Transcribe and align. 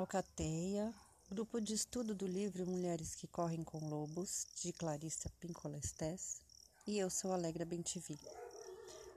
Alcateia, 0.00 0.94
grupo 1.30 1.60
de 1.60 1.74
estudo 1.74 2.14
do 2.14 2.26
livro 2.26 2.66
Mulheres 2.66 3.14
que 3.14 3.26
Correm 3.26 3.62
com 3.62 3.86
Lobos, 3.86 4.46
de 4.62 4.72
Clarissa 4.72 5.28
Pincolestes, 5.38 6.40
e 6.86 6.98
eu 6.98 7.10
sou 7.10 7.34
Alegra 7.34 7.66
Bentivi. 7.66 8.18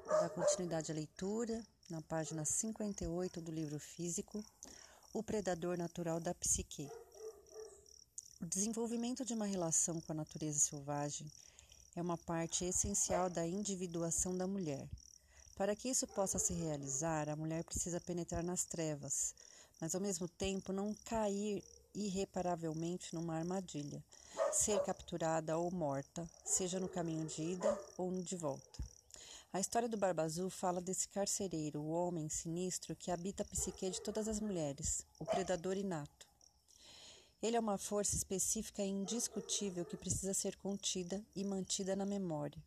Vou 0.06 0.20
dar 0.20 0.30
continuidade 0.32 0.92
à 0.92 0.96
leitura, 0.96 1.66
na 1.90 2.02
página 2.02 2.44
58 2.44 3.40
do 3.40 3.50
livro 3.50 3.80
físico, 3.80 4.44
O 5.14 5.24
Predador 5.24 5.78
Natural 5.78 6.20
da 6.20 6.36
Psique. 6.36 6.92
O 8.42 8.46
desenvolvimento 8.46 9.24
de 9.24 9.34
uma 9.34 9.46
relação 9.46 10.02
com 10.02 10.12
a 10.12 10.16
natureza 10.16 10.60
selvagem 10.60 11.32
é 11.96 12.02
uma 12.02 12.18
parte 12.18 12.66
essencial 12.66 13.30
da 13.30 13.48
individuação 13.48 14.38
da 14.38 14.46
mulher. 14.46 14.86
Para 15.56 15.78
que 15.78 15.88
isso 15.88 16.06
possa 16.08 16.38
se 16.38 16.52
realizar, 16.52 17.30
a 17.30 17.38
mulher 17.38 17.64
precisa 17.64 18.02
penetrar 18.02 18.44
nas 18.44 18.66
trevas, 18.66 19.34
mas 19.84 19.94
ao 19.94 20.00
mesmo 20.00 20.30
tempo 20.30 20.72
não 20.72 20.96
cair 21.04 21.62
irreparavelmente 21.94 23.14
numa 23.14 23.36
armadilha, 23.36 24.02
ser 24.54 24.82
capturada 24.86 25.58
ou 25.58 25.70
morta, 25.70 26.26
seja 26.46 26.80
no 26.80 26.88
caminho 26.88 27.26
de 27.26 27.42
ida 27.42 27.80
ou 27.98 28.10
no 28.10 28.24
de 28.24 28.38
volta. 28.38 28.82
A 29.52 29.60
história 29.60 29.90
do 29.90 29.98
Barba 29.98 30.24
Azul 30.24 30.50
fala 30.50 30.80
desse 30.80 31.10
carcereiro, 31.10 31.82
o 31.82 31.90
homem 31.90 32.30
sinistro 32.30 32.96
que 32.96 33.12
habita 33.12 33.44
a 33.44 33.46
psique 33.46 33.90
de 33.90 34.00
todas 34.00 34.30
as 34.30 34.40
mulheres, 34.40 35.06
o 35.20 35.26
predador 35.26 35.76
inato. 35.76 36.28
Ele 37.42 37.58
é 37.58 37.60
uma 37.60 37.78
força 37.78 38.16
específica 38.16 38.82
e 38.82 38.88
indiscutível 38.88 39.84
que 39.84 39.98
precisa 39.98 40.34
ser 40.34 40.56
contida 40.56 41.22
e 41.36 41.44
mantida 41.44 41.94
na 41.94 42.06
memória. 42.06 42.64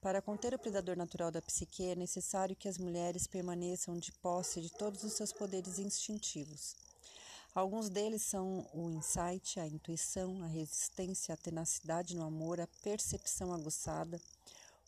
Para 0.00 0.22
conter 0.22 0.54
o 0.54 0.58
predador 0.58 0.96
natural 0.96 1.32
da 1.32 1.42
psique, 1.42 1.84
é 1.84 1.96
necessário 1.96 2.54
que 2.54 2.68
as 2.68 2.78
mulheres 2.78 3.26
permaneçam 3.26 3.98
de 3.98 4.12
posse 4.12 4.60
de 4.60 4.70
todos 4.70 5.02
os 5.02 5.12
seus 5.12 5.32
poderes 5.32 5.80
instintivos. 5.80 6.76
Alguns 7.52 7.88
deles 7.88 8.22
são 8.22 8.64
o 8.72 8.88
insight, 8.90 9.58
a 9.58 9.66
intuição, 9.66 10.40
a 10.44 10.46
resistência, 10.46 11.34
a 11.34 11.36
tenacidade 11.36 12.14
no 12.14 12.22
amor, 12.22 12.60
a 12.60 12.68
percepção 12.80 13.52
aguçada, 13.52 14.20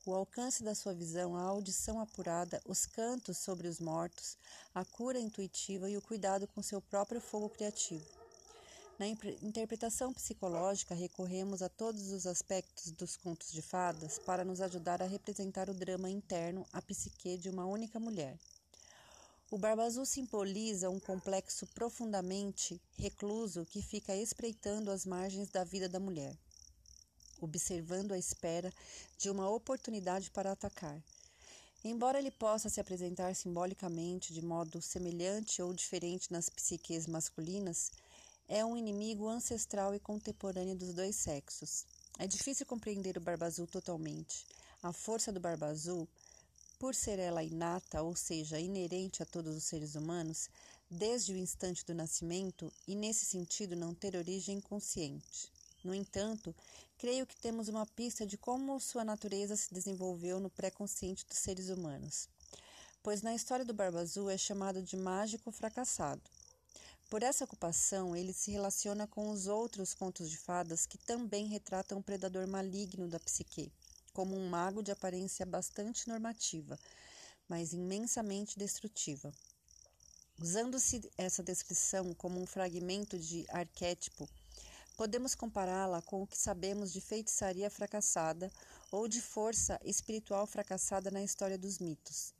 o 0.06 0.14
alcance 0.14 0.62
da 0.62 0.76
sua 0.76 0.94
visão, 0.94 1.36
a 1.36 1.42
audição 1.42 1.98
apurada, 1.98 2.62
os 2.64 2.86
cantos 2.86 3.36
sobre 3.38 3.66
os 3.66 3.80
mortos, 3.80 4.38
a 4.72 4.84
cura 4.84 5.18
intuitiva 5.18 5.90
e 5.90 5.96
o 5.96 6.02
cuidado 6.02 6.46
com 6.46 6.62
seu 6.62 6.80
próprio 6.80 7.20
fogo 7.20 7.48
criativo. 7.48 8.19
Na 9.00 9.06
interpretação 9.06 10.12
psicológica, 10.12 10.94
recorremos 10.94 11.62
a 11.62 11.70
todos 11.70 12.10
os 12.10 12.26
aspectos 12.26 12.90
dos 12.92 13.16
contos 13.16 13.50
de 13.50 13.62
fadas 13.62 14.18
para 14.18 14.44
nos 14.44 14.60
ajudar 14.60 15.00
a 15.00 15.06
representar 15.06 15.70
o 15.70 15.72
drama 15.72 16.10
interno, 16.10 16.66
a 16.70 16.82
psique 16.82 17.38
de 17.38 17.48
uma 17.48 17.64
única 17.64 17.98
mulher. 17.98 18.38
O 19.50 19.56
Barba 19.56 19.84
Azul 19.84 20.04
simboliza 20.04 20.90
um 20.90 21.00
complexo 21.00 21.66
profundamente 21.68 22.78
recluso 22.98 23.64
que 23.64 23.80
fica 23.80 24.14
espreitando 24.14 24.90
as 24.90 25.06
margens 25.06 25.48
da 25.48 25.64
vida 25.64 25.88
da 25.88 25.98
mulher, 25.98 26.36
observando 27.40 28.12
a 28.12 28.18
espera 28.18 28.70
de 29.16 29.30
uma 29.30 29.48
oportunidade 29.48 30.30
para 30.30 30.52
atacar. 30.52 31.02
Embora 31.82 32.18
ele 32.18 32.30
possa 32.30 32.68
se 32.68 32.78
apresentar 32.78 33.34
simbolicamente 33.34 34.34
de 34.34 34.44
modo 34.44 34.82
semelhante 34.82 35.62
ou 35.62 35.72
diferente 35.72 36.30
nas 36.30 36.50
psiques 36.50 37.06
masculinas, 37.06 37.90
é 38.52 38.64
um 38.64 38.76
inimigo 38.76 39.28
ancestral 39.28 39.94
e 39.94 40.00
contemporâneo 40.00 40.74
dos 40.74 40.92
dois 40.92 41.14
sexos. 41.14 41.86
É 42.18 42.26
difícil 42.26 42.66
compreender 42.66 43.16
o 43.16 43.20
Barba 43.20 43.46
Azul 43.46 43.64
totalmente. 43.64 44.44
A 44.82 44.92
força 44.92 45.30
do 45.30 45.38
Barba 45.38 45.66
Azul, 45.66 46.08
por 46.76 46.92
ser 46.92 47.20
ela 47.20 47.44
inata, 47.44 48.02
ou 48.02 48.16
seja, 48.16 48.58
inerente 48.58 49.22
a 49.22 49.26
todos 49.26 49.56
os 49.56 49.62
seres 49.62 49.94
humanos, 49.94 50.50
desde 50.90 51.32
o 51.32 51.36
instante 51.36 51.86
do 51.86 51.94
nascimento 51.94 52.72
e, 52.88 52.96
nesse 52.96 53.24
sentido, 53.24 53.76
não 53.76 53.94
ter 53.94 54.16
origem 54.16 54.60
consciente. 54.60 55.52
No 55.84 55.94
entanto, 55.94 56.52
creio 56.98 57.28
que 57.28 57.36
temos 57.36 57.68
uma 57.68 57.86
pista 57.86 58.26
de 58.26 58.36
como 58.36 58.80
sua 58.80 59.04
natureza 59.04 59.54
se 59.54 59.72
desenvolveu 59.72 60.40
no 60.40 60.50
pré-consciente 60.50 61.24
dos 61.24 61.38
seres 61.38 61.68
humanos. 61.68 62.28
Pois 63.00 63.22
na 63.22 63.32
história 63.32 63.64
do 63.64 63.72
Barba 63.72 64.00
Azul 64.00 64.28
é 64.28 64.36
chamado 64.36 64.82
de 64.82 64.96
mágico 64.96 65.52
fracassado. 65.52 66.20
Por 67.10 67.24
essa 67.24 67.42
ocupação, 67.42 68.14
ele 68.14 68.32
se 68.32 68.52
relaciona 68.52 69.04
com 69.04 69.30
os 69.30 69.48
outros 69.48 69.92
contos 69.92 70.30
de 70.30 70.38
fadas 70.38 70.86
que 70.86 70.96
também 70.96 71.48
retratam 71.48 71.98
o 71.98 72.02
predador 72.02 72.46
maligno 72.46 73.08
da 73.08 73.18
psique, 73.18 73.72
como 74.12 74.36
um 74.36 74.48
mago 74.48 74.80
de 74.80 74.92
aparência 74.92 75.44
bastante 75.44 76.06
normativa, 76.06 76.78
mas 77.48 77.72
imensamente 77.72 78.56
destrutiva. 78.56 79.32
Usando-se 80.40 81.10
essa 81.18 81.42
descrição 81.42 82.14
como 82.14 82.40
um 82.40 82.46
fragmento 82.46 83.18
de 83.18 83.44
arquétipo, 83.48 84.28
podemos 84.96 85.34
compará-la 85.34 86.00
com 86.02 86.22
o 86.22 86.26
que 86.28 86.38
sabemos 86.38 86.92
de 86.92 87.00
feitiçaria 87.00 87.68
fracassada 87.68 88.52
ou 88.88 89.08
de 89.08 89.20
força 89.20 89.80
espiritual 89.84 90.46
fracassada 90.46 91.10
na 91.10 91.24
história 91.24 91.58
dos 91.58 91.80
mitos. 91.80 92.32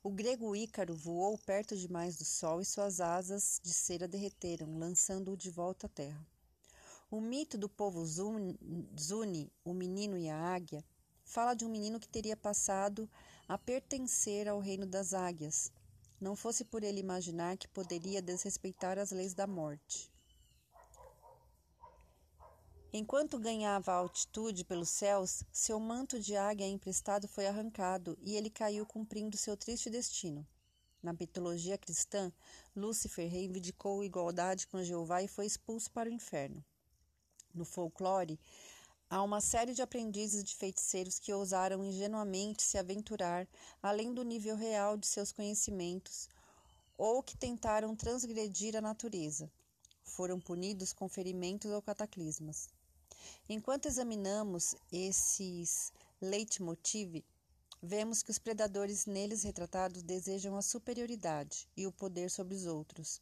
O 0.00 0.10
grego 0.10 0.54
Ícaro 0.54 0.94
voou 0.94 1.36
perto 1.36 1.76
demais 1.76 2.16
do 2.16 2.24
sol 2.24 2.60
e 2.60 2.64
suas 2.64 3.00
asas 3.00 3.60
de 3.64 3.74
cera 3.74 4.06
derreteram, 4.06 4.78
lançando-o 4.78 5.36
de 5.36 5.50
volta 5.50 5.86
à 5.86 5.90
terra. 5.90 6.24
O 7.10 7.20
mito 7.20 7.58
do 7.58 7.68
povo 7.68 8.06
Zuni, 8.06 9.52
o 9.64 9.74
menino 9.74 10.16
e 10.16 10.28
a 10.28 10.36
águia, 10.36 10.84
fala 11.24 11.52
de 11.52 11.64
um 11.64 11.68
menino 11.68 11.98
que 11.98 12.08
teria 12.08 12.36
passado 12.36 13.10
a 13.48 13.58
pertencer 13.58 14.46
ao 14.46 14.60
reino 14.60 14.86
das 14.86 15.12
águias, 15.12 15.72
não 16.20 16.36
fosse 16.36 16.64
por 16.64 16.84
ele 16.84 17.00
imaginar 17.00 17.56
que 17.56 17.66
poderia 17.66 18.22
desrespeitar 18.22 18.98
as 18.98 19.10
leis 19.10 19.34
da 19.34 19.48
morte. 19.48 20.12
Enquanto 22.90 23.38
ganhava 23.38 23.92
altitude 23.92 24.64
pelos 24.64 24.88
céus, 24.88 25.44
seu 25.52 25.78
manto 25.78 26.18
de 26.18 26.34
águia 26.34 26.66
emprestado 26.66 27.28
foi 27.28 27.46
arrancado 27.46 28.16
e 28.22 28.34
ele 28.34 28.48
caiu 28.48 28.86
cumprindo 28.86 29.36
seu 29.36 29.58
triste 29.58 29.90
destino. 29.90 30.46
Na 31.02 31.12
mitologia 31.12 31.76
cristã, 31.76 32.32
Lúcifer 32.74 33.30
reivindicou 33.30 34.02
igualdade 34.02 34.66
com 34.66 34.82
Jeová 34.82 35.22
e 35.22 35.28
foi 35.28 35.44
expulso 35.44 35.90
para 35.90 36.08
o 36.08 36.12
inferno. 36.12 36.64
No 37.54 37.66
folclore, 37.66 38.40
há 39.10 39.22
uma 39.22 39.42
série 39.42 39.74
de 39.74 39.82
aprendizes 39.82 40.42
de 40.42 40.56
feiticeiros 40.56 41.18
que 41.18 41.32
ousaram 41.32 41.84
ingenuamente 41.84 42.62
se 42.62 42.78
aventurar 42.78 43.46
além 43.82 44.14
do 44.14 44.24
nível 44.24 44.56
real 44.56 44.96
de 44.96 45.06
seus 45.06 45.30
conhecimentos 45.30 46.26
ou 46.96 47.22
que 47.22 47.36
tentaram 47.36 47.94
transgredir 47.94 48.74
a 48.74 48.80
natureza. 48.80 49.52
Foram 50.02 50.40
punidos 50.40 50.94
com 50.94 51.06
ferimentos 51.06 51.70
ou 51.70 51.82
cataclismas. 51.82 52.77
Enquanto 53.48 53.86
examinamos 53.86 54.74
esses 54.92 55.92
leitmotiv, 56.20 57.24
vemos 57.82 58.22
que 58.22 58.30
os 58.30 58.38
predadores 58.38 59.06
neles 59.06 59.42
retratados 59.42 60.02
desejam 60.02 60.56
a 60.56 60.62
superioridade 60.62 61.66
e 61.76 61.86
o 61.86 61.92
poder 61.92 62.30
sobre 62.30 62.54
os 62.54 62.66
outros. 62.66 63.20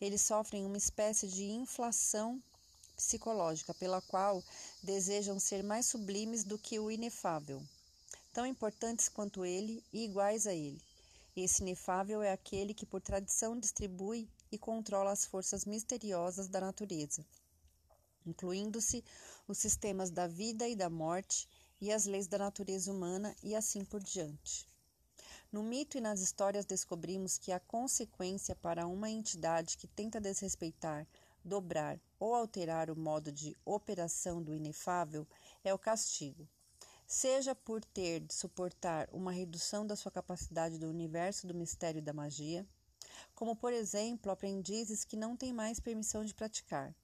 Eles 0.00 0.22
sofrem 0.22 0.66
uma 0.66 0.76
espécie 0.76 1.28
de 1.28 1.44
inflação 1.44 2.42
psicológica, 2.96 3.72
pela 3.74 4.00
qual 4.02 4.42
desejam 4.82 5.38
ser 5.38 5.62
mais 5.62 5.86
sublimes 5.86 6.42
do 6.42 6.58
que 6.58 6.78
o 6.78 6.90
inefável, 6.90 7.62
tão 8.32 8.44
importantes 8.46 9.08
quanto 9.08 9.44
ele 9.44 9.84
e 9.92 10.04
iguais 10.04 10.46
a 10.46 10.54
ele. 10.54 10.82
Esse 11.36 11.62
inefável 11.62 12.20
é 12.20 12.32
aquele 12.32 12.74
que, 12.74 12.84
por 12.84 13.00
tradição, 13.00 13.58
distribui 13.58 14.28
e 14.50 14.58
controla 14.58 15.12
as 15.12 15.24
forças 15.24 15.64
misteriosas 15.64 16.48
da 16.48 16.60
natureza 16.60 17.24
incluindo-se 18.26 19.04
os 19.46 19.58
sistemas 19.58 20.10
da 20.10 20.26
vida 20.26 20.68
e 20.68 20.76
da 20.76 20.90
morte 20.90 21.48
e 21.80 21.92
as 21.92 22.06
leis 22.06 22.26
da 22.26 22.38
natureza 22.38 22.92
humana 22.92 23.34
e 23.42 23.54
assim 23.54 23.84
por 23.84 24.00
diante. 24.02 24.66
No 25.50 25.62
mito 25.62 25.98
e 25.98 26.00
nas 26.00 26.20
histórias 26.20 26.64
descobrimos 26.64 27.36
que 27.36 27.52
a 27.52 27.60
consequência 27.60 28.56
para 28.56 28.86
uma 28.86 29.10
entidade 29.10 29.76
que 29.76 29.86
tenta 29.86 30.20
desrespeitar, 30.20 31.06
dobrar 31.44 32.00
ou 32.18 32.34
alterar 32.34 32.90
o 32.90 32.96
modo 32.96 33.30
de 33.30 33.56
operação 33.64 34.42
do 34.42 34.54
inefável 34.54 35.26
é 35.62 35.74
o 35.74 35.78
castigo. 35.78 36.48
Seja 37.06 37.54
por 37.54 37.84
ter 37.84 38.20
de 38.20 38.32
suportar 38.32 39.08
uma 39.12 39.30
redução 39.30 39.86
da 39.86 39.94
sua 39.94 40.10
capacidade 40.10 40.78
do 40.78 40.88
universo 40.88 41.46
do 41.46 41.54
mistério 41.54 41.98
e 41.98 42.02
da 42.02 42.14
magia, 42.14 42.66
como 43.34 43.54
por 43.54 43.72
exemplo 43.72 44.32
aprendizes 44.32 45.04
que 45.04 45.16
não 45.16 45.36
têm 45.36 45.52
mais 45.52 45.78
permissão 45.78 46.24
de 46.24 46.32
praticar, 46.32 46.94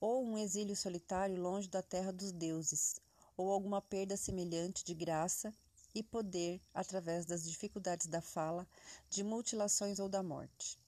ou 0.00 0.24
um 0.24 0.38
exílio 0.38 0.76
solitário 0.76 1.40
longe 1.40 1.68
da 1.68 1.82
terra 1.82 2.12
dos 2.12 2.32
deuses, 2.32 2.96
ou 3.36 3.50
alguma 3.50 3.80
perda 3.80 4.16
semelhante 4.16 4.84
de 4.84 4.94
graça 4.94 5.52
e 5.94 6.02
poder 6.02 6.60
através 6.72 7.24
das 7.24 7.44
dificuldades 7.44 8.06
da 8.06 8.20
fala, 8.20 8.66
de 9.08 9.22
mutilações 9.22 9.98
ou 9.98 10.08
da 10.08 10.22
morte. 10.22 10.78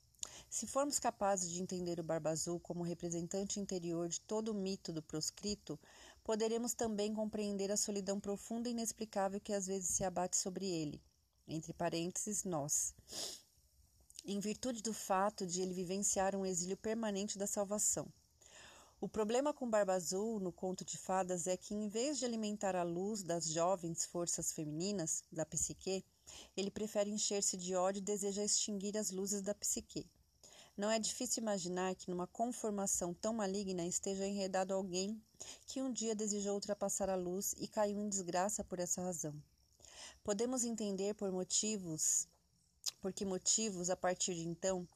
Se 0.51 0.67
formos 0.67 0.99
capazes 0.99 1.51
de 1.51 1.63
entender 1.63 1.99
o 2.01 2.05
Barba 2.05 2.31
Azul 2.31 2.59
como 2.61 2.83
representante 2.83 3.61
interior 3.61 4.09
de 4.09 4.21
todo 4.21 4.49
o 4.49 4.55
mito 4.55 4.93
do 4.93 5.03
proscrito, 5.03 5.79
poderemos 6.23 6.75
também 6.75 7.15
compreender 7.15 7.71
a 7.71 7.77
solidão 7.77 8.19
profunda 8.19 8.69
e 8.69 8.73
inexplicável 8.73 9.41
que 9.41 9.53
às 9.53 9.67
vezes 9.67 9.91
se 9.91 10.05
abate 10.05 10.37
sobre 10.37 10.67
ele, 10.67 11.03
entre 11.47 11.73
parênteses, 11.73 12.45
nós. 12.45 12.95
em 14.25 14.41
virtude 14.41 14.83
do 14.83 14.93
fato 14.93 15.47
de 15.47 15.63
ele 15.63 15.73
vivenciar 15.73 16.35
um 16.35 16.45
exílio 16.45 16.77
permanente 16.77 17.39
da 17.39 17.47
salvação. 17.47 18.13
O 18.99 19.07
problema 19.07 19.53
com 19.53 19.69
Barba 19.69 19.93
Azul 19.93 20.41
no 20.41 20.51
conto 20.51 20.83
de 20.83 20.97
fadas 20.97 21.47
é 21.47 21.55
que, 21.55 21.75
em 21.75 21.87
vez 21.87 22.19
de 22.19 22.25
alimentar 22.25 22.75
a 22.75 22.83
luz 22.83 23.23
das 23.23 23.47
jovens 23.47 24.07
forças 24.07 24.53
femininas 24.53 25.23
da 25.31 25.45
psique, 25.45 26.03
ele 26.57 26.71
prefere 26.71 27.11
encher-se 27.11 27.59
de 27.59 27.75
ódio 27.75 28.01
e 28.01 28.03
deseja 28.03 28.43
extinguir 28.43 28.97
as 28.97 29.11
luzes 29.11 29.43
da 29.43 29.55
psique. 29.55 30.07
Não 30.75 30.91
é 30.91 30.99
difícil 30.99 31.43
imaginar 31.43 31.95
que 31.95 32.09
numa 32.09 32.27
conformação 32.27 33.13
tão 33.13 33.35
maligna 33.35 33.87
esteja 33.87 34.27
enredado 34.27 34.73
alguém 34.73 35.23
que 35.67 35.83
um 35.83 35.93
dia 35.93 36.15
desejou 36.15 36.55
ultrapassar 36.55 37.11
a 37.11 37.17
luz 37.17 37.55
e 37.59 37.69
caiu 37.69 38.01
em 38.01 38.09
desgraça 38.09 38.65
por 38.65 38.79
essa 38.79 39.03
razão. 39.03 39.35
Podemos 40.25 40.65
entender 40.65 41.15
por 41.15 41.31
motivos, 41.31 42.27
por 43.03 43.13
que 43.13 43.27
motivos, 43.27 43.91
a 43.91 43.97
partir 43.97 44.35
de 44.35 44.49
então, 44.49 44.89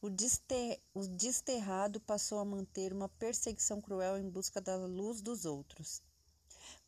o, 0.00 0.08
dester, 0.10 0.80
o 0.94 1.06
desterrado 1.06 2.00
passou 2.00 2.38
a 2.38 2.44
manter 2.44 2.92
uma 2.92 3.08
perseguição 3.08 3.80
cruel 3.80 4.18
em 4.18 4.28
busca 4.28 4.60
da 4.60 4.76
luz 4.76 5.20
dos 5.20 5.44
outros. 5.44 6.02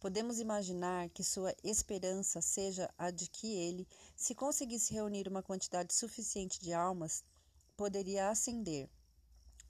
Podemos 0.00 0.38
imaginar 0.38 1.08
que 1.11 1.25
sua 1.25 1.55
esperança 1.62 2.40
seja 2.40 2.88
a 2.96 3.11
de 3.11 3.29
que 3.29 3.52
ele, 3.52 3.87
se 4.17 4.35
conseguisse 4.35 4.93
reunir 4.94 5.26
uma 5.29 5.43
quantidade 5.43 5.93
suficiente 5.93 6.61
de 6.61 6.73
almas, 6.73 7.25
poderia 7.76 8.31
acender 8.31 8.88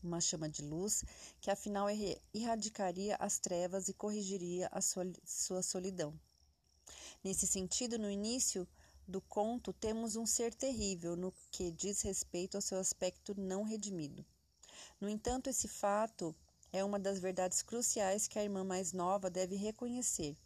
uma 0.03 0.21
chama 0.21 0.49
de 0.49 0.63
luz 0.63 1.05
que 1.41 1.51
afinal 1.51 1.87
erradicaria 2.33 3.17
as 3.17 3.39
trevas 3.39 3.89
e 3.89 3.95
corrigiria 3.95 4.69
a 4.73 4.81
sua 4.81 5.63
solidão. 5.63 6.19
Nesse 7.23 7.47
sentido, 7.47 7.99
no 7.99 8.11
início 8.11 8.67
do 9.09 9.23
conto, 9.23 9.73
temos 9.73 10.17
um 10.17 10.27
ser 10.27 10.53
terrível 10.55 11.17
no 11.17 11.33
que 11.51 11.71
diz 11.71 12.03
respeito 12.03 12.57
ao 12.57 12.61
seu 12.61 12.79
aspecto 12.79 13.35
não 13.41 13.63
redimido. 13.63 14.25
No 15.01 15.09
entanto, 15.09 15.49
esse 15.49 15.67
fato 15.67 16.35
é 16.73 16.85
uma 16.85 16.99
das 16.99 17.19
verdades 17.19 17.63
cruciais 17.63 18.29
que 18.29 18.39
a 18.39 18.45
irmã 18.45 18.63
mais 18.63 18.93
nova 18.93 19.31
deve 19.31 19.57
reconhecer, 19.57 20.37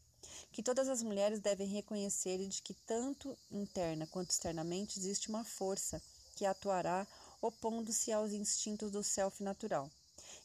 que 0.53 0.63
todas 0.63 0.89
as 0.89 1.03
mulheres 1.03 1.41
devem 1.41 1.67
reconhecer 1.67 2.41
e 2.41 2.47
de 2.47 2.63
que 2.63 2.75
tanto 2.87 3.37
interna 3.51 4.07
quanto 4.07 4.31
externamente 4.31 4.99
existe 4.99 5.29
uma 5.29 5.45
força 5.45 6.01
que 6.37 6.47
atuará 6.47 7.07
opondo-se 7.41 8.13
aos 8.13 8.33
instintos 8.33 8.93
do 8.93 9.03
self 9.03 9.43
natural, 9.43 9.91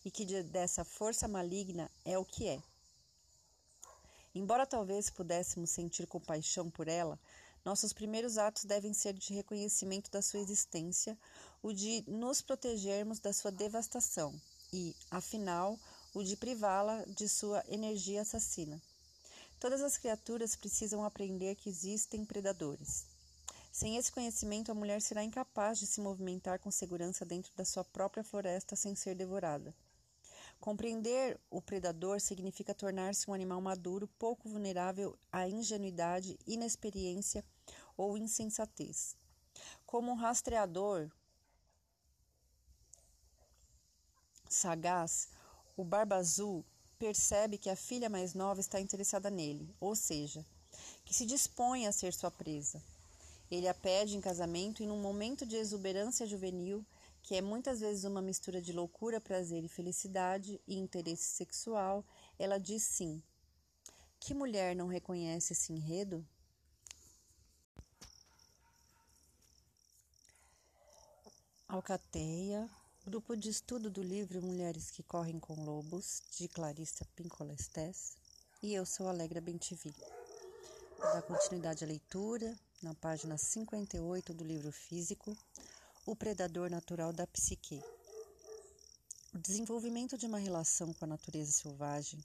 e 0.03 0.09
que 0.09 0.25
de, 0.25 0.41
dessa 0.41 0.83
força 0.83 1.27
maligna 1.27 1.91
é 2.03 2.17
o 2.17 2.25
que 2.25 2.47
é. 2.47 2.59
Embora 4.33 4.65
talvez 4.65 5.09
pudéssemos 5.09 5.69
sentir 5.69 6.07
compaixão 6.07 6.69
por 6.69 6.87
ela, 6.87 7.19
nossos 7.67 7.91
primeiros 7.91 8.37
atos 8.37 8.63
devem 8.63 8.93
ser 8.93 9.11
de 9.11 9.33
reconhecimento 9.33 10.09
da 10.09 10.21
sua 10.21 10.39
existência, 10.39 11.17
o 11.61 11.73
de 11.73 12.01
nos 12.07 12.41
protegermos 12.41 13.19
da 13.19 13.33
sua 13.33 13.51
devastação 13.51 14.33
e, 14.71 14.95
afinal, 15.11 15.77
o 16.13 16.23
de 16.23 16.37
privá-la 16.37 17.03
de 17.03 17.27
sua 17.27 17.61
energia 17.67 18.21
assassina. 18.21 18.81
Todas 19.59 19.81
as 19.81 19.97
criaturas 19.97 20.55
precisam 20.55 21.03
aprender 21.03 21.55
que 21.55 21.69
existem 21.69 22.23
predadores. 22.23 23.05
Sem 23.69 23.97
esse 23.97 24.13
conhecimento, 24.13 24.71
a 24.71 24.75
mulher 24.75 25.01
será 25.01 25.21
incapaz 25.21 25.77
de 25.77 25.87
se 25.87 25.99
movimentar 25.99 26.59
com 26.59 26.71
segurança 26.71 27.25
dentro 27.25 27.51
da 27.53 27.65
sua 27.65 27.83
própria 27.83 28.23
floresta 28.23 28.77
sem 28.77 28.95
ser 28.95 29.13
devorada. 29.13 29.75
Compreender 30.57 31.37
o 31.51 31.61
predador 31.61 32.21
significa 32.21 32.73
tornar-se 32.73 33.29
um 33.29 33.33
animal 33.33 33.59
maduro, 33.59 34.07
pouco 34.17 34.47
vulnerável 34.47 35.19
à 35.29 35.49
ingenuidade, 35.49 36.39
inexperiência 36.47 37.43
ou 37.97 38.17
insensatez. 38.17 39.17
Como 39.85 40.11
um 40.11 40.15
rastreador 40.15 41.09
sagaz, 44.47 45.29
o 45.75 45.83
Barba 45.83 46.15
Azul 46.15 46.63
percebe 46.97 47.57
que 47.57 47.69
a 47.69 47.75
filha 47.75 48.09
mais 48.09 48.33
nova 48.33 48.61
está 48.61 48.79
interessada 48.79 49.29
nele, 49.29 49.73
ou 49.79 49.95
seja, 49.95 50.45
que 51.03 51.13
se 51.13 51.25
dispõe 51.25 51.87
a 51.87 51.91
ser 51.91 52.13
sua 52.13 52.31
presa. 52.31 52.81
Ele 53.49 53.67
a 53.67 53.73
pede 53.73 54.17
em 54.17 54.21
casamento 54.21 54.83
e, 54.83 54.85
num 54.85 55.01
momento 55.01 55.45
de 55.45 55.55
exuberância 55.55 56.27
juvenil, 56.27 56.85
que 57.23 57.35
é 57.35 57.41
muitas 57.41 57.79
vezes 57.79 58.03
uma 58.03 58.21
mistura 58.21 58.61
de 58.61 58.73
loucura, 58.73 59.21
prazer 59.21 59.63
e 59.63 59.67
felicidade 59.67 60.61
e 60.67 60.77
interesse 60.77 61.23
sexual, 61.23 62.05
ela 62.37 62.57
diz 62.57 62.83
sim. 62.83 63.21
Que 64.19 64.33
mulher 64.33 64.75
não 64.75 64.87
reconhece 64.87 65.53
esse 65.53 65.71
enredo? 65.71 66.25
Alcateia, 71.69 72.69
grupo 73.05 73.35
de 73.35 73.49
estudo 73.49 73.89
do 73.89 74.01
livro 74.01 74.41
Mulheres 74.41 74.89
que 74.89 75.03
Correm 75.03 75.37
com 75.37 75.65
Lobos, 75.65 76.21
de 76.31 76.47
Clarissa 76.47 77.03
Pincolestes, 77.13 78.15
e 78.63 78.73
eu 78.73 78.85
sou 78.85 79.09
Alegra 79.09 79.41
Bentivi. 79.41 79.93
Vou 80.97 81.11
dar 81.11 81.21
continuidade 81.23 81.83
à 81.83 81.87
leitura 81.87 82.57
na 82.81 82.93
página 82.93 83.37
58 83.37 84.33
do 84.33 84.45
livro 84.45 84.71
físico, 84.71 85.35
O 86.05 86.15
Predador 86.15 86.69
Natural 86.69 87.11
da 87.11 87.27
Psique. 87.27 87.83
O 89.33 89.37
desenvolvimento 89.37 90.17
de 90.17 90.25
uma 90.25 90.37
relação 90.37 90.93
com 90.93 91.03
a 91.03 91.09
natureza 91.09 91.51
selvagem 91.51 92.23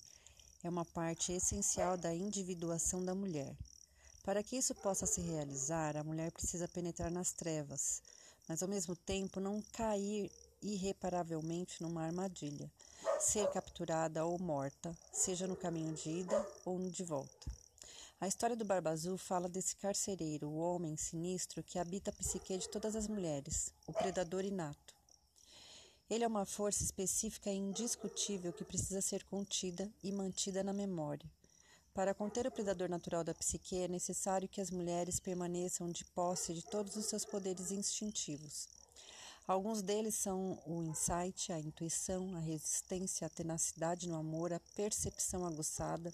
é 0.62 0.68
uma 0.68 0.84
parte 0.84 1.32
essencial 1.32 1.96
da 1.96 2.14
individuação 2.14 3.04
da 3.04 3.12
mulher. 3.12 3.56
Para 4.22 4.40
que 4.40 4.56
isso 4.56 4.72
possa 4.76 5.04
se 5.04 5.20
realizar, 5.20 5.96
a 5.96 6.04
mulher 6.04 6.30
precisa 6.30 6.68
penetrar 6.68 7.10
nas 7.10 7.32
trevas, 7.32 8.00
mas 8.52 8.62
ao 8.62 8.68
mesmo 8.68 8.94
tempo 8.94 9.40
não 9.40 9.62
cair 9.72 10.30
irreparavelmente 10.60 11.82
numa 11.82 12.02
armadilha, 12.02 12.70
ser 13.18 13.50
capturada 13.50 14.26
ou 14.26 14.38
morta, 14.38 14.94
seja 15.10 15.46
no 15.46 15.56
caminho 15.56 15.94
de 15.94 16.10
ida 16.10 16.46
ou 16.62 16.78
no 16.78 16.90
de 16.90 17.02
volta. 17.02 17.50
A 18.20 18.28
história 18.28 18.54
do 18.54 18.62
Barba 18.62 18.90
Azul 18.90 19.16
fala 19.16 19.48
desse 19.48 19.74
carcereiro, 19.76 20.50
o 20.50 20.58
homem 20.58 20.98
sinistro 20.98 21.62
que 21.62 21.78
habita 21.78 22.10
a 22.10 22.12
psique 22.12 22.58
de 22.58 22.68
todas 22.68 22.94
as 22.94 23.08
mulheres, 23.08 23.72
o 23.86 23.92
predador 23.94 24.44
inato. 24.44 24.94
Ele 26.10 26.24
é 26.24 26.28
uma 26.28 26.44
força 26.44 26.84
específica 26.84 27.50
e 27.50 27.56
indiscutível 27.56 28.52
que 28.52 28.66
precisa 28.66 29.00
ser 29.00 29.24
contida 29.24 29.90
e 30.02 30.12
mantida 30.12 30.62
na 30.62 30.74
memória. 30.74 31.26
Para 31.94 32.14
conter 32.14 32.46
o 32.46 32.50
predador 32.50 32.88
natural 32.88 33.22
da 33.22 33.34
psique, 33.34 33.76
é 33.76 33.86
necessário 33.86 34.48
que 34.48 34.62
as 34.62 34.70
mulheres 34.70 35.20
permaneçam 35.20 35.90
de 35.90 36.06
posse 36.06 36.54
de 36.54 36.62
todos 36.62 36.96
os 36.96 37.04
seus 37.04 37.22
poderes 37.22 37.70
instintivos. 37.70 38.66
Alguns 39.46 39.82
deles 39.82 40.14
são 40.14 40.58
o 40.64 40.82
insight, 40.82 41.52
a 41.52 41.58
intuição, 41.58 42.34
a 42.34 42.38
resistência, 42.38 43.26
a 43.26 43.30
tenacidade 43.30 44.08
no 44.08 44.16
amor, 44.16 44.54
a 44.54 44.60
percepção 44.74 45.44
aguçada, 45.44 46.10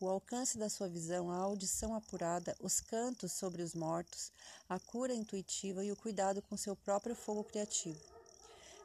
o 0.00 0.08
alcance 0.08 0.58
da 0.58 0.68
sua 0.68 0.88
visão, 0.88 1.30
a 1.30 1.36
audição 1.36 1.94
apurada, 1.94 2.56
os 2.60 2.80
cantos 2.80 3.32
sobre 3.32 3.62
os 3.62 3.74
mortos, 3.74 4.32
a 4.68 4.80
cura 4.80 5.14
intuitiva 5.14 5.84
e 5.84 5.92
o 5.92 5.96
cuidado 5.96 6.42
com 6.42 6.56
seu 6.56 6.74
próprio 6.74 7.14
fogo 7.14 7.44
criativo. 7.44 8.15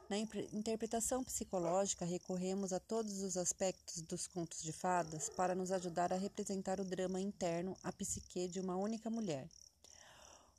Na 0.08 0.18
interpretação 0.18 1.24
psicológica, 1.24 2.04
recorremos 2.04 2.72
a 2.72 2.78
todos 2.78 3.22
os 3.22 3.36
aspectos 3.36 4.02
dos 4.02 4.26
contos 4.26 4.62
de 4.62 4.72
fadas 4.72 5.28
para 5.30 5.54
nos 5.54 5.72
ajudar 5.72 6.12
a 6.12 6.16
representar 6.16 6.80
o 6.80 6.84
drama 6.84 7.20
interno, 7.20 7.76
a 7.82 7.90
psique 7.92 8.48
de 8.48 8.60
uma 8.60 8.76
única 8.76 9.08
mulher. 9.08 9.48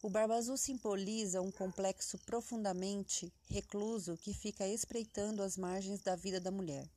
O 0.02 0.10
Barba 0.10 0.36
Azul 0.36 0.58
simboliza 0.58 1.42
um 1.42 1.52
complexo 1.52 2.18
profundamente 2.20 3.32
recluso 3.50 4.18
que 4.18 4.34
fica 4.34 4.68
espreitando 4.68 5.44
as 5.44 5.56
margens 5.56 6.02
da 6.02 6.16
vida 6.16 6.40
da 6.40 6.52
mulher 6.52 6.90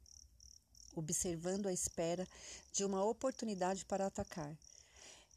observando 0.96 1.66
a 1.66 1.72
espera 1.72 2.26
de 2.72 2.84
uma 2.84 3.04
oportunidade 3.04 3.84
para 3.84 4.06
atacar. 4.06 4.56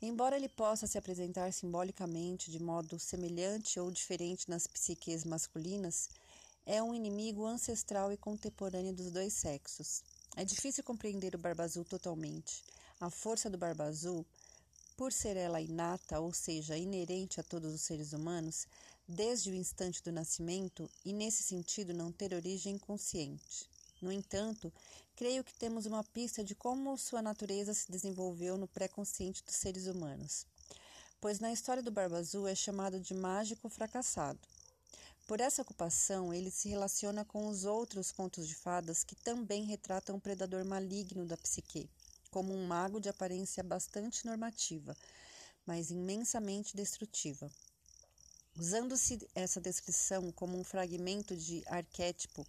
Embora 0.01 0.37
ele 0.37 0.47
possa 0.47 0.87
se 0.87 0.97
apresentar 0.97 1.51
simbolicamente 1.51 2.49
de 2.49 2.63
modo 2.63 2.97
semelhante 2.97 3.79
ou 3.79 3.91
diferente 3.91 4.49
nas 4.49 4.65
psiques 4.65 5.25
masculinas, 5.25 6.09
é 6.71 6.83
um 6.83 6.93
inimigo 6.93 7.47
ancestral 7.47 8.13
e 8.13 8.17
contemporâneo 8.17 8.93
dos 8.93 9.09
dois 9.09 9.33
sexos. 9.33 10.03
É 10.35 10.45
difícil 10.45 10.83
compreender 10.83 11.33
o 11.33 11.37
Barba 11.39 11.63
Azul 11.63 11.83
totalmente. 11.83 12.63
A 12.99 13.09
força 13.09 13.49
do 13.49 13.57
Barba 13.57 13.85
Azul, 13.85 14.23
por 14.95 15.11
ser 15.11 15.35
ela 15.35 15.59
inata, 15.59 16.19
ou 16.19 16.31
seja, 16.31 16.77
inerente 16.77 17.39
a 17.39 17.43
todos 17.43 17.73
os 17.73 17.81
seres 17.81 18.13
humanos, 18.13 18.67
desde 19.07 19.49
o 19.49 19.55
instante 19.55 20.03
do 20.03 20.11
nascimento 20.11 20.87
e, 21.03 21.11
nesse 21.11 21.41
sentido, 21.41 21.91
não 21.91 22.11
ter 22.11 22.35
origem 22.35 22.77
consciente. 22.77 23.67
No 23.99 24.11
entanto, 24.11 24.71
creio 25.15 25.43
que 25.43 25.55
temos 25.55 25.87
uma 25.87 26.03
pista 26.03 26.43
de 26.43 26.53
como 26.53 26.95
sua 26.99 27.23
natureza 27.23 27.73
se 27.73 27.91
desenvolveu 27.91 28.59
no 28.59 28.67
pré-consciente 28.67 29.43
dos 29.43 29.55
seres 29.55 29.87
humanos, 29.87 30.45
pois 31.19 31.39
na 31.39 31.51
história 31.51 31.81
do 31.81 31.89
Barba 31.89 32.19
Azul 32.19 32.47
é 32.47 32.53
chamado 32.53 32.99
de 32.99 33.15
mágico 33.15 33.69
fracassado. 33.69 34.39
Por 35.29 35.39
essa 35.39 35.61
ocupação, 35.61 36.33
ele 36.33 36.49
se 36.49 36.67
relaciona 36.69 37.23
com 37.23 37.47
os 37.47 37.63
outros 37.63 38.11
contos 38.11 38.47
de 38.47 38.55
fadas 38.55 39.03
que 39.03 39.15
também 39.15 39.63
retratam 39.63 40.15
um 40.15 40.19
predador 40.19 40.65
maligno 40.65 41.23
da 41.23 41.37
psique, 41.37 41.87
como 42.31 42.51
um 42.51 42.65
mago 42.65 42.99
de 42.99 43.09
aparência 43.09 43.61
bastante 43.61 44.25
normativa, 44.25 44.97
mas 45.67 45.91
imensamente 45.91 46.75
destrutiva. 46.75 47.47
Usando-se 48.57 49.19
essa 49.35 49.61
descrição 49.61 50.31
como 50.31 50.57
um 50.57 50.63
fragmento 50.63 51.37
de 51.37 51.61
arquétipo, 51.67 52.43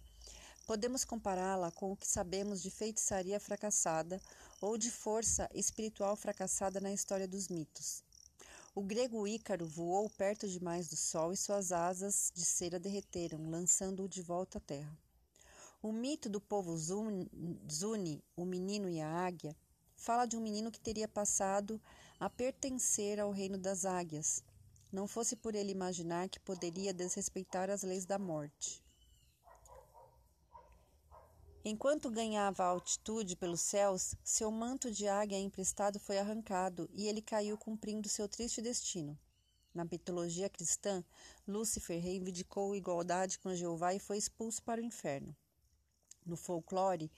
podemos 0.65 1.05
compará-la 1.05 1.69
com 1.69 1.91
o 1.91 1.95
que 1.95 2.07
sabemos 2.07 2.63
de 2.63 2.71
feitiçaria 2.71 3.39
fracassada 3.39 4.19
ou 4.59 4.75
de 4.75 4.89
força 4.89 5.47
espiritual 5.53 6.15
fracassada 6.15 6.81
na 6.81 6.91
história 6.91 7.27
dos 7.27 7.47
mitos. 7.47 8.01
O 8.73 8.81
grego 8.81 9.27
Ícaro 9.27 9.67
voou 9.67 10.09
perto 10.09 10.47
demais 10.47 10.87
do 10.87 10.95
sol 10.95 11.33
e 11.33 11.37
suas 11.37 11.73
asas 11.73 12.31
de 12.33 12.45
cera 12.45 12.79
derreteram, 12.79 13.49
lançando-o 13.49 14.07
de 14.07 14.21
volta 14.21 14.59
à 14.59 14.61
terra. 14.61 14.97
O 15.83 15.91
mito 15.91 16.29
do 16.29 16.39
povo 16.39 16.77
Zuni, 16.77 18.23
o 18.33 18.45
menino 18.45 18.87
e 18.87 19.01
a 19.01 19.09
águia, 19.09 19.53
fala 19.93 20.25
de 20.25 20.37
um 20.37 20.41
menino 20.41 20.71
que 20.71 20.79
teria 20.79 21.05
passado 21.05 21.81
a 22.17 22.29
pertencer 22.29 23.19
ao 23.19 23.31
reino 23.31 23.57
das 23.57 23.83
águias, 23.83 24.41
não 24.89 25.05
fosse 25.05 25.35
por 25.35 25.53
ele 25.53 25.73
imaginar 25.73 26.29
que 26.29 26.39
poderia 26.39 26.93
desrespeitar 26.93 27.69
as 27.69 27.83
leis 27.83 28.05
da 28.05 28.17
morte. 28.17 28.81
Enquanto 31.63 32.09
ganhava 32.09 32.63
altitude 32.63 33.35
pelos 33.35 33.61
céus, 33.61 34.15
seu 34.23 34.49
manto 34.49 34.89
de 34.89 35.07
águia 35.07 35.37
emprestado 35.37 35.99
foi 35.99 36.17
arrancado 36.17 36.89
e 36.91 37.07
ele 37.07 37.21
caiu 37.21 37.55
cumprindo 37.55 38.09
seu 38.09 38.27
triste 38.27 38.63
destino. 38.63 39.15
Na 39.71 39.85
mitologia 39.85 40.49
cristã, 40.49 41.03
Lúcifer 41.47 42.01
reivindicou 42.01 42.75
igualdade 42.75 43.37
com 43.37 43.53
Jeová 43.53 43.93
e 43.93 43.99
foi 43.99 44.17
expulso 44.17 44.63
para 44.63 44.81
o 44.81 44.83
inferno. 44.83 45.35
No 46.25 46.35
folclore, 46.35 47.11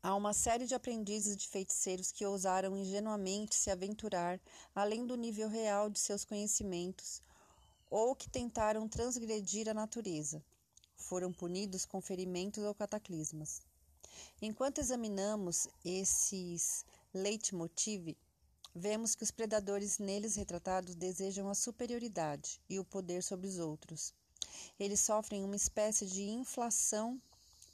há 0.00 0.14
uma 0.14 0.32
série 0.32 0.64
de 0.64 0.76
aprendizes 0.76 1.36
de 1.36 1.48
feiticeiros 1.48 2.12
que 2.12 2.24
ousaram 2.24 2.76
ingenuamente 2.76 3.56
se 3.56 3.68
aventurar 3.68 4.40
além 4.72 5.04
do 5.04 5.16
nível 5.16 5.48
real 5.48 5.90
de 5.90 5.98
seus 5.98 6.24
conhecimentos 6.24 7.20
ou 7.90 8.14
que 8.14 8.30
tentaram 8.30 8.88
transgredir 8.88 9.68
a 9.68 9.74
natureza. 9.74 10.40
Foram 10.94 11.32
punidos 11.32 11.84
com 11.84 12.00
ferimentos 12.00 12.62
ou 12.62 12.72
cataclismas. 12.72 13.71
Enquanto 14.40 14.78
examinamos 14.78 15.68
esses 15.84 16.84
leitmotiv, 17.14 18.16
vemos 18.74 19.14
que 19.14 19.22
os 19.22 19.30
predadores 19.30 19.98
neles 19.98 20.34
retratados 20.34 20.94
desejam 20.94 21.48
a 21.48 21.54
superioridade 21.54 22.60
e 22.68 22.78
o 22.78 22.84
poder 22.84 23.22
sobre 23.22 23.46
os 23.46 23.58
outros. 23.58 24.12
Eles 24.80 25.00
sofrem 25.00 25.44
uma 25.44 25.56
espécie 25.56 26.06
de 26.06 26.22
inflação 26.22 27.20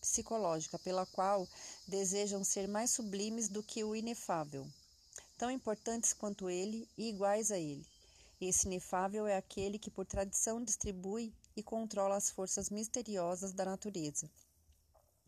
psicológica 0.01 0.79
pela 0.79 1.07
qual 1.07 1.49
desejam 1.87 2.45
ser 2.45 2.69
mais 2.69 2.91
sublimes 2.91 3.49
do 3.49 3.63
que 3.63 3.83
o 3.83 3.97
inefável, 3.97 4.67
tão 5.37 5.51
importantes 5.51 6.13
quanto 6.13 6.51
ele 6.51 6.89
e 6.97 7.09
iguais 7.09 7.51
a 7.51 7.59
ele. 7.59 7.87
Esse 8.41 8.67
inefável 8.67 9.27
é 9.27 9.37
aquele 9.37 9.79
que 9.79 9.91
por 9.91 10.05
tradição 10.05 10.63
distribui 10.63 11.33
e 11.57 11.63
controla 11.63 12.17
as 12.17 12.31
forças 12.31 12.71
misteriosas 12.71 13.53
da 13.53 13.65
natureza 13.65 14.31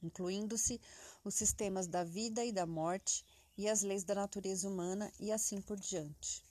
incluindo-se 0.03 0.81
os 1.25 1.35
sistemas 1.35 1.87
da 1.87 2.05
vida 2.05 2.45
e 2.45 2.53
da 2.53 2.67
morte 2.67 3.25
e 3.57 3.69
as 3.69 3.83
leis 3.83 4.05
da 4.05 4.15
natureza 4.15 4.69
humana 4.69 5.13
e 5.19 5.31
assim 5.31 5.61
por 5.61 5.79
diante. 5.79 6.43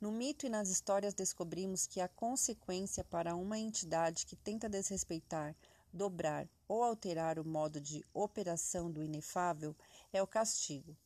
No 0.00 0.10
mito 0.10 0.46
e 0.46 0.48
nas 0.48 0.68
histórias 0.68 1.14
descobrimos 1.14 1.86
que 1.86 2.00
a 2.00 2.08
consequência 2.08 3.04
para 3.04 3.36
uma 3.36 3.58
entidade 3.58 4.26
que 4.26 4.34
tenta 4.34 4.68
desrespeitar, 4.68 5.54
dobrar 5.92 6.48
ou 6.66 6.82
alterar 6.82 7.38
o 7.38 7.44
modo 7.44 7.80
de 7.80 8.04
operação 8.12 8.90
do 8.90 9.02
inefável 9.02 9.76
é 10.12 10.22
o 10.22 10.26
castigo. 10.26 10.96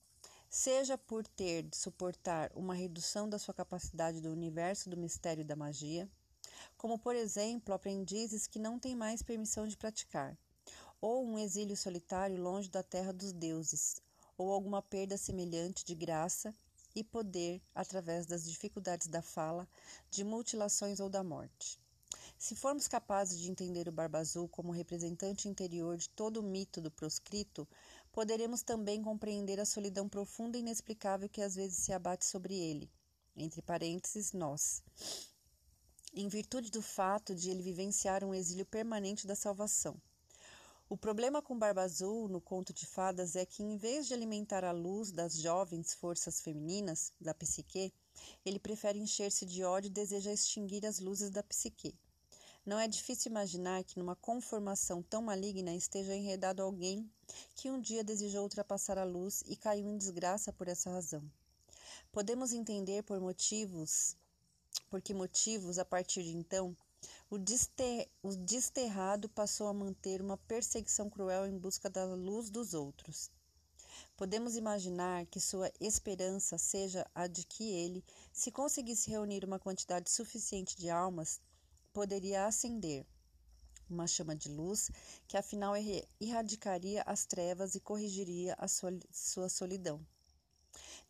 Seja 0.49 0.97
por 0.97 1.27
ter 1.27 1.65
de 1.65 1.77
suportar 1.77 2.51
uma 2.55 2.73
redução 2.73 3.29
da 3.29 3.39
sua 3.39 3.53
capacidade 3.53 4.21
do 4.21 4.31
universo 4.31 4.89
do 4.89 4.97
mistério 4.97 5.45
da 5.45 5.57
magia, 5.57 6.09
como 6.79 6.99
por 6.99 7.15
exemplo 7.15 7.75
aprendizes 7.75 8.47
que 8.47 8.59
não 8.59 8.79
têm 8.79 8.95
mais 8.95 9.23
permissão 9.23 9.67
de 9.67 9.77
praticar, 9.77 10.39
ou 11.01 11.25
um 11.25 11.39
exílio 11.39 11.77
solitário 11.77 12.41
longe 12.41 12.69
da 12.69 12.83
terra 12.83 13.13
dos 13.13 13.33
deuses, 13.33 14.01
ou 14.37 14.53
alguma 14.53 14.83
perda 14.83 15.17
semelhante 15.17 15.85
de 15.85 15.95
graça 15.95 16.55
e 16.95 17.05
poder 17.05 17.61
através 17.75 18.27
das 18.27 18.45
dificuldades 18.45 19.07
da 19.07 19.23
fala, 19.23 19.69
de 20.11 20.25
mutilações 20.25 20.99
ou 21.01 21.09
da 21.09 21.23
morte. 21.23 21.79
Se 22.39 22.55
formos 22.55 22.87
capazes 22.87 23.39
de 23.39 23.51
entender 23.51 23.89
o 23.89 23.93
Barba 23.93 24.19
Azul 24.19 24.49
como 24.49 24.73
representante 24.73 25.49
interior 25.49 25.97
de 25.97 26.09
todo 26.11 26.39
o 26.39 26.43
mito 26.43 26.81
do 26.81 26.91
proscrito, 26.91 27.67
poderemos 28.13 28.63
também 28.63 29.03
compreender 29.03 29.59
a 29.61 29.65
solidão 29.65 30.09
profunda 30.09 30.57
e 30.57 30.61
inexplicável 30.61 31.29
que 31.29 31.43
às 31.43 31.55
vezes 31.55 31.79
se 31.79 31.93
abate 31.93 32.25
sobre 32.25 32.55
ele, 32.55 32.91
entre 33.37 33.63
parênteses, 33.63 34.33
nós. 34.33 34.83
Em 36.15 36.29
virtude 36.29 36.71
do 36.71 36.81
fato 36.81 37.35
de 37.35 37.51
ele 37.51 37.63
vivenciar 37.63 38.25
um 38.25 38.35
exílio 38.35 38.65
permanente 38.65 39.27
da 39.27 39.35
salvação. 39.35 40.01
O 40.89 40.97
problema 40.97 41.43
com 41.43 41.59
Barba 41.59 41.83
Azul 41.83 42.29
no 42.29 42.41
conto 42.41 42.73
de 42.73 42.87
fadas 42.87 43.35
é 43.35 43.45
que, 43.45 43.61
em 43.61 43.77
vez 43.77 44.07
de 44.07 44.15
alimentar 44.15 44.63
a 44.63 44.71
luz 44.71 45.11
das 45.11 45.37
jovens 45.37 45.93
forças 45.93 46.41
femininas 46.41 47.13
da 47.21 47.35
psique, 47.35 47.93
ele 48.45 48.61
prefere 48.61 48.97
encher-se 48.97 49.45
de 49.45 49.65
ódio 49.65 49.89
e 49.89 49.91
deseja 49.91 50.33
extinguir 50.33 50.87
as 50.87 51.01
luzes 51.01 51.29
da 51.29 51.43
psique. 51.43 51.99
Não 52.65 52.79
é 52.79 52.87
difícil 52.87 53.33
imaginar 53.33 53.83
que 53.83 53.99
numa 53.99 54.15
conformação 54.15 55.03
tão 55.03 55.23
maligna 55.23 55.75
esteja 55.75 56.15
enredado 56.15 56.63
alguém 56.63 57.11
que 57.57 57.69
um 57.69 57.81
dia 57.81 58.05
desejou 58.05 58.45
ultrapassar 58.45 58.97
a 58.97 59.05
luz 59.05 59.43
e 59.49 59.57
caiu 59.57 59.89
em 59.89 59.99
desgraça 59.99 60.53
por 60.53 60.69
essa 60.69 60.89
razão. 60.89 61.29
Podemos 62.13 62.53
entender 62.53 63.03
por 63.03 63.21
motivos, 63.21 64.17
por 64.89 65.03
que 65.03 65.13
motivos, 65.13 65.81
a 65.81 65.85
partir 65.85 66.23
de 66.23 66.37
então, 66.37 66.77
o, 67.29 67.39
dester, 67.39 68.09
o 68.23 68.35
desterrado 68.37 69.29
passou 69.29 69.67
a 69.67 69.75
manter 69.75 70.21
uma 70.23 70.37
perseguição 70.37 71.11
cruel 71.11 71.47
em 71.47 71.59
busca 71.59 71.91
da 71.91 72.05
luz 72.05 72.51
dos 72.51 72.73
outros. 72.73 73.31
Podemos 74.17 74.57
imaginar 74.57 75.27
que 75.27 75.41
sua 75.41 75.71
esperança 75.81 76.57
seja 76.57 77.07
a 77.15 77.27
de 77.27 77.45
que 77.45 77.65
ele, 77.65 78.05
se 78.33 78.51
conseguisse 78.51 79.11
reunir 79.11 79.45
uma 79.45 79.59
quantidade 79.59 80.11
suficiente 80.11 80.77
de 80.77 80.89
almas, 80.89 81.41
poderia 81.93 82.47
acender 82.47 83.05
uma 83.89 84.07
chama 84.07 84.35
de 84.35 84.49
luz 84.49 84.91
que 85.27 85.37
afinal 85.37 85.75
erradicaria 86.21 87.03
as 87.07 87.25
trevas 87.25 87.75
e 87.75 87.81
corrigiria 87.81 88.55
a 88.59 88.69
sua 88.69 89.49
solidão. 89.49 90.05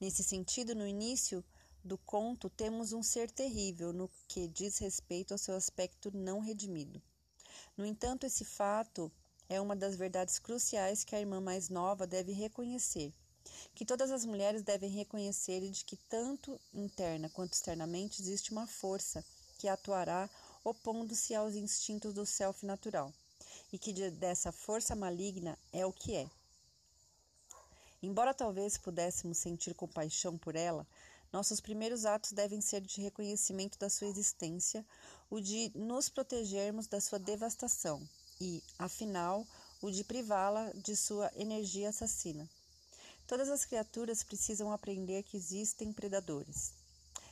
Nesse 0.01 0.23
sentido, 0.23 0.75
no 0.75 0.87
início, 0.87 1.45
do 1.87 1.97
conto 1.99 2.51
temos 2.51 2.93
um 2.93 3.03
ser 3.03 3.31
terrível 3.31 3.93
no 3.93 4.11
que 4.29 4.49
diz 4.49 4.79
respeito 4.79 5.33
ao 5.33 5.39
seu 5.39 5.55
aspecto 5.55 6.11
não 6.15 6.41
redimido. 6.41 7.01
No 7.77 7.87
entanto, 7.87 8.27
esse 8.27 8.45
fato 8.45 9.11
é 9.49 9.61
uma 9.61 9.77
das 9.77 9.97
verdades 9.97 10.39
cruciais 10.39 11.05
que 11.05 11.15
a 11.15 11.21
irmã 11.21 11.41
mais 11.41 11.69
nova 11.69 12.07
deve 12.07 12.33
reconhecer, 12.33 13.13
que 13.75 13.85
todas 13.85 14.11
as 14.11 14.25
mulheres 14.25 14.63
devem 14.63 14.91
reconhecer 14.91 15.63
e 15.63 15.71
de 15.71 15.85
que 15.85 15.97
tanto 15.97 16.61
interna 16.75 17.31
quanto 17.31 17.53
externamente 17.53 18.21
existe 18.21 18.51
uma 18.51 18.67
força 18.67 19.25
que 19.59 19.69
atuará 19.69 20.29
opondo-se 20.65 21.35
aos 21.35 21.55
instintos 21.55 22.13
do 22.13 22.27
self 22.27 22.67
natural, 22.67 23.13
e 23.73 23.79
que 23.79 23.93
dessa 24.11 24.51
força 24.51 24.97
maligna 24.97 25.57
é 25.73 25.87
o 25.87 25.93
que 25.93 26.15
é. 26.15 26.29
Embora 28.03 28.35
talvez 28.35 28.77
pudéssemos 28.77 29.39
sentir 29.39 29.75
compaixão 29.75 30.37
por 30.37 30.55
ela, 30.57 30.87
nossos 31.37 31.61
primeiros 31.61 32.07
atos 32.07 32.33
devem 32.33 32.63
ser 32.63 32.81
de 32.81 33.03
reconhecimento 33.03 33.79
da 33.79 33.91
sua 33.91 34.07
existência, 34.07 34.83
o 35.29 35.39
de 35.39 35.71
nos 35.75 36.09
protegermos 36.09 36.87
da 36.87 36.99
sua 36.99 37.19
devastação 37.19 38.03
e, 38.41 38.63
afinal, 38.79 39.47
o 39.83 39.91
de 39.91 40.03
privá-la 40.03 40.73
de 40.73 40.97
sua 40.97 41.31
energia 41.37 41.91
assassina. 41.91 42.49
Todas 43.27 43.51
as 43.51 43.67
criaturas 43.67 44.23
precisam 44.23 44.73
aprender 44.73 45.25
que 45.25 45.37
existem 45.37 45.93
predadores. 45.93 46.73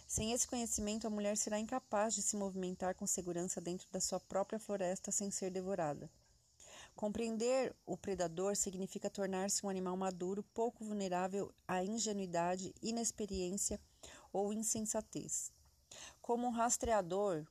Sem 0.06 0.32
esse 0.32 0.46
conhecimento, 0.46 1.06
a 1.06 1.10
mulher 1.10 1.38
será 1.38 1.58
incapaz 1.58 2.14
de 2.14 2.20
se 2.20 2.36
movimentar 2.36 2.94
com 2.94 3.06
segurança 3.06 3.58
dentro 3.58 3.88
da 3.90 4.00
sua 4.00 4.20
própria 4.20 4.58
floresta 4.58 5.10
sem 5.10 5.30
ser 5.30 5.50
devorada. 5.50 6.10
Compreender 6.94 7.74
o 7.86 7.96
predador 7.96 8.54
significa 8.54 9.08
tornar-se 9.08 9.64
um 9.64 9.70
animal 9.70 9.96
maduro, 9.96 10.42
pouco 10.52 10.84
vulnerável 10.84 11.50
à 11.66 11.82
ingenuidade, 11.82 12.74
inexperiência 12.82 13.80
ou 14.34 14.52
insensatez. 14.52 15.52
Como 16.20 16.48
um 16.48 16.50
rastreador 16.50 17.46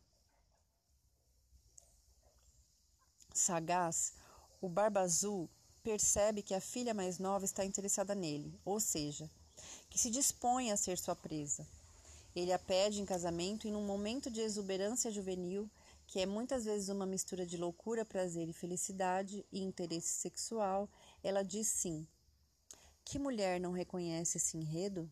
sagaz, 3.33 4.13
o 4.61 4.67
Barba 4.67 4.99
Azul 4.99 5.49
percebe 5.81 6.43
que 6.43 6.53
a 6.53 6.61
filha 6.61 6.93
mais 6.93 7.17
nova 7.17 7.45
está 7.45 7.63
interessada 7.63 8.13
nele, 8.13 8.59
ou 8.65 8.79
seja, 8.79 9.29
que 9.89 9.97
se 9.97 10.11
dispõe 10.11 10.71
a 10.71 10.77
ser 10.77 10.97
sua 10.97 11.15
presa. 11.15 11.65
Ele 12.35 12.51
a 12.51 12.59
pede 12.59 13.01
em 13.01 13.05
casamento 13.05 13.67
e, 13.67 13.71
num 13.71 13.85
momento 13.85 14.29
de 14.29 14.41
exuberância 14.41 15.11
juvenil, 15.11 15.69
que 16.05 16.19
é 16.19 16.25
muitas 16.25 16.65
vezes 16.65 16.89
uma 16.89 17.05
mistura 17.05 17.45
de 17.45 17.57
loucura, 17.57 18.03
prazer 18.03 18.49
e 18.49 18.53
felicidade 18.53 19.45
e 19.51 19.61
interesse 19.61 20.09
sexual, 20.09 20.89
ela 21.23 21.43
diz 21.43 21.67
sim. 21.67 22.05
Que 23.05 23.17
mulher 23.19 23.59
não 23.59 23.71
reconhece 23.71 24.37
esse 24.37 24.57
enredo? 24.57 25.09